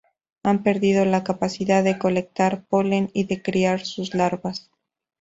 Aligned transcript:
Han 0.41 0.63
perdido 0.63 1.05
la 1.05 1.23
capacidad 1.23 1.83
de 1.83 1.99
colectar 1.99 2.65
polen 2.65 3.11
y 3.13 3.25
de 3.25 3.39
criar 3.43 3.81
sus 3.85 4.15
larvas. 4.15 4.71